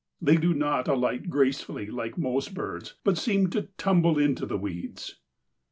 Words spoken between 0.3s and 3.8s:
do not alight gracefully like most birds, but seem to